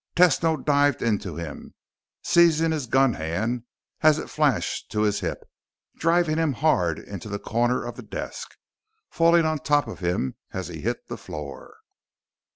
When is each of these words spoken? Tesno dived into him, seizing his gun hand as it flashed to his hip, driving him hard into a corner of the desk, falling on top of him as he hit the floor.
Tesno 0.15 0.57
dived 0.57 1.03
into 1.03 1.35
him, 1.35 1.75
seizing 2.23 2.71
his 2.71 2.87
gun 2.87 3.13
hand 3.13 3.65
as 4.01 4.17
it 4.17 4.31
flashed 4.31 4.89
to 4.89 5.01
his 5.01 5.19
hip, 5.19 5.43
driving 5.95 6.37
him 6.39 6.53
hard 6.53 6.97
into 6.97 7.31
a 7.31 7.37
corner 7.37 7.85
of 7.85 7.97
the 7.97 8.01
desk, 8.01 8.57
falling 9.11 9.45
on 9.45 9.59
top 9.59 9.87
of 9.87 9.99
him 9.99 10.37
as 10.53 10.69
he 10.69 10.81
hit 10.81 11.07
the 11.07 11.19
floor. 11.19 11.77